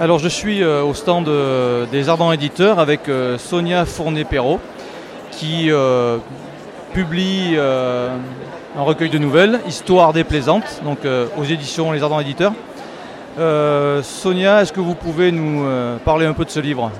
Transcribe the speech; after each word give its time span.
Alors 0.00 0.18
je 0.18 0.28
suis 0.28 0.62
euh, 0.62 0.82
au 0.82 0.94
stand 0.94 1.28
euh, 1.28 1.84
des 1.84 2.08
Ardents 2.08 2.32
Éditeurs 2.32 2.78
avec 2.78 3.10
euh, 3.10 3.36
Sonia 3.36 3.84
Fournet-Perrault 3.84 4.58
qui 5.30 5.70
publie 6.92 7.56
un 7.56 8.82
recueil 8.82 9.08
de 9.08 9.18
nouvelles, 9.18 9.60
Histoire 9.66 10.12
déplaisante, 10.12 10.82
donc 10.84 10.98
aux 11.38 11.44
éditions 11.44 11.92
Les 11.92 12.02
Ardents 12.02 12.20
Éditeurs. 12.20 12.52
Sonia, 14.02 14.60
est-ce 14.60 14.72
que 14.72 14.80
vous 14.80 14.94
pouvez 14.94 15.32
nous 15.32 15.64
parler 16.04 16.26
un 16.26 16.34
peu 16.34 16.44
de 16.44 16.50
ce 16.50 16.60
livre? 16.60 16.90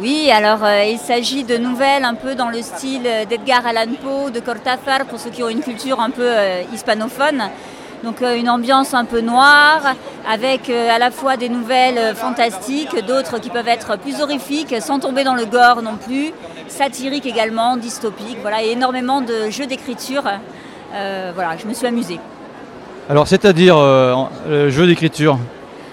Oui, 0.00 0.30
alors 0.32 0.60
il 0.88 0.96
s'agit 0.96 1.44
de 1.44 1.58
nouvelles 1.58 2.04
un 2.04 2.14
peu 2.14 2.34
dans 2.34 2.48
le 2.48 2.62
style 2.62 3.02
d'Edgar 3.28 3.66
Allan 3.66 3.92
Poe, 4.00 4.30
de 4.30 4.40
Cortázar, 4.40 5.04
pour 5.06 5.18
ceux 5.18 5.30
qui 5.30 5.42
ont 5.42 5.50
une 5.50 5.60
culture 5.60 6.00
un 6.00 6.10
peu 6.10 6.30
hispanophone. 6.72 7.42
Donc 8.02 8.20
euh, 8.20 8.36
une 8.36 8.50
ambiance 8.50 8.94
un 8.94 9.04
peu 9.04 9.20
noire, 9.20 9.94
avec 10.28 10.68
euh, 10.68 10.90
à 10.90 10.98
la 10.98 11.10
fois 11.10 11.36
des 11.36 11.48
nouvelles 11.48 11.98
euh, 11.98 12.14
fantastiques, 12.14 12.96
d'autres 13.06 13.38
qui 13.38 13.48
peuvent 13.48 13.68
être 13.68 13.96
plus 13.96 14.20
horrifiques, 14.20 14.74
sans 14.80 14.98
tomber 14.98 15.22
dans 15.22 15.34
le 15.34 15.44
gore 15.44 15.82
non 15.82 15.96
plus, 15.96 16.32
satiriques 16.66 17.26
également, 17.26 17.76
dystopiques, 17.76 18.38
voilà, 18.40 18.64
et 18.64 18.70
énormément 18.70 19.20
de 19.20 19.50
jeux 19.50 19.66
d'écriture. 19.66 20.24
Euh, 20.94 21.30
voilà, 21.34 21.56
je 21.56 21.66
me 21.66 21.74
suis 21.74 21.86
amusée. 21.86 22.18
Alors 23.08 23.28
c'est-à-dire 23.28 23.76
euh, 23.78 24.14
le 24.48 24.68
jeu 24.68 24.86
d'écriture? 24.86 25.38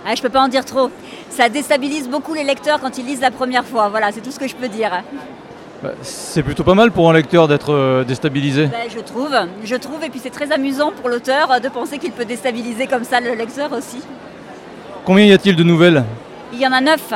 Ah, 0.05 0.15
je 0.15 0.21
peux 0.21 0.29
pas 0.29 0.41
en 0.41 0.47
dire 0.47 0.65
trop. 0.65 0.89
Ça 1.29 1.47
déstabilise 1.47 2.09
beaucoup 2.09 2.33
les 2.33 2.43
lecteurs 2.43 2.79
quand 2.79 2.97
ils 2.97 3.05
lisent 3.05 3.21
la 3.21 3.31
première 3.31 3.66
fois. 3.66 3.89
Voilà, 3.89 4.11
c'est 4.11 4.21
tout 4.21 4.31
ce 4.31 4.39
que 4.39 4.47
je 4.47 4.55
peux 4.55 4.67
dire. 4.67 5.03
Bah, 5.81 5.91
C'est 6.02 6.44
plutôt 6.44 6.63
pas 6.63 6.73
mal 6.73 6.91
pour 6.91 7.09
un 7.09 7.13
lecteur 7.13 7.47
d'être 7.47 7.73
euh, 7.73 8.03
déstabilisé. 8.03 8.66
Ben, 8.66 8.89
je 8.94 8.99
trouve, 8.99 9.33
je 9.63 9.75
trouve, 9.75 10.03
et 10.03 10.09
puis 10.09 10.19
c'est 10.22 10.30
très 10.30 10.52
amusant 10.52 10.91
pour 10.91 11.09
l'auteur 11.09 11.52
euh, 11.52 11.59
de 11.59 11.69
penser 11.69 11.97
qu'il 11.97 12.11
peut 12.11 12.25
déstabiliser 12.25 12.88
comme 12.88 13.03
ça 13.05 13.22
le 13.22 13.33
lecteur 13.33 13.72
aussi. 13.72 14.02
Combien 15.05 15.25
y 15.25 15.31
a-t-il 15.31 15.55
de 15.55 15.63
nouvelles? 15.63 16.03
Il 16.52 16.59
y 16.59 16.67
en 16.67 16.73
a 16.73 16.81
neuf. 16.81 17.13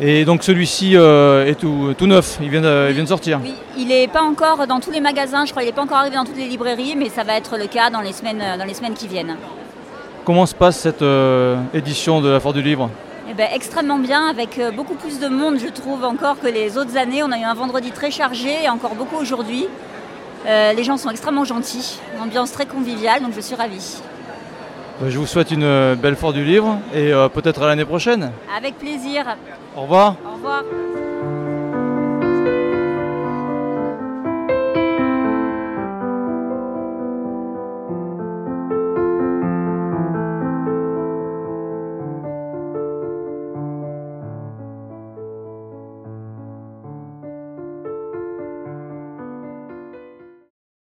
Et 0.00 0.24
donc 0.24 0.44
celui-ci 0.44 0.96
euh, 0.96 1.44
est 1.44 1.56
tout, 1.56 1.92
tout 1.98 2.06
neuf, 2.06 2.38
il 2.40 2.50
vient, 2.50 2.60
de, 2.60 2.86
il 2.88 2.94
vient 2.94 3.02
de 3.02 3.08
sortir. 3.08 3.40
Oui, 3.42 3.54
il 3.76 3.88
n'est 3.88 4.06
pas 4.06 4.22
encore 4.22 4.64
dans 4.68 4.78
tous 4.78 4.92
les 4.92 5.00
magasins, 5.00 5.44
je 5.44 5.50
crois, 5.50 5.64
il 5.64 5.66
n'est 5.66 5.72
pas 5.72 5.82
encore 5.82 5.96
arrivé 5.96 6.14
dans 6.14 6.24
toutes 6.24 6.36
les 6.36 6.46
librairies, 6.46 6.94
mais 6.96 7.08
ça 7.08 7.24
va 7.24 7.36
être 7.36 7.58
le 7.58 7.66
cas 7.66 7.90
dans 7.90 8.00
les 8.00 8.12
semaines, 8.12 8.42
dans 8.56 8.64
les 8.64 8.74
semaines 8.74 8.94
qui 8.94 9.08
viennent. 9.08 9.36
Comment 10.24 10.46
se 10.46 10.54
passe 10.54 10.78
cette 10.78 11.02
euh, 11.02 11.56
édition 11.74 12.20
de 12.20 12.28
la 12.28 12.38
Foire 12.38 12.54
du 12.54 12.62
Livre? 12.62 12.90
Ben, 13.38 13.46
extrêmement 13.54 14.00
bien, 14.00 14.26
avec 14.26 14.58
euh, 14.58 14.72
beaucoup 14.72 14.96
plus 14.96 15.20
de 15.20 15.28
monde, 15.28 15.58
je 15.64 15.68
trouve, 15.68 16.02
encore 16.02 16.40
que 16.40 16.48
les 16.48 16.76
autres 16.76 16.96
années. 16.96 17.22
On 17.22 17.30
a 17.30 17.38
eu 17.38 17.44
un 17.44 17.54
vendredi 17.54 17.92
très 17.92 18.10
chargé 18.10 18.64
et 18.64 18.68
encore 18.68 18.96
beaucoup 18.96 19.14
aujourd'hui. 19.14 19.68
Euh, 20.44 20.72
les 20.72 20.82
gens 20.82 20.96
sont 20.96 21.08
extrêmement 21.08 21.44
gentils, 21.44 22.00
une 22.16 22.22
ambiance 22.22 22.50
très 22.50 22.66
conviviale, 22.66 23.22
donc 23.22 23.34
je 23.36 23.40
suis 23.40 23.54
ravie. 23.54 24.02
Bah, 25.00 25.06
Je 25.08 25.16
vous 25.18 25.26
souhaite 25.26 25.52
une 25.52 25.62
euh, 25.62 25.94
belle 25.94 26.16
Foire 26.16 26.32
du 26.32 26.42
Livre 26.42 26.80
et 26.92 27.12
peut-être 27.32 27.62
à 27.62 27.68
l'année 27.68 27.84
prochaine. 27.84 28.32
Avec 28.56 28.76
plaisir. 28.76 29.24
Au 29.76 29.82
revoir. 29.82 30.16
Au 30.26 30.34
revoir. 30.34 30.64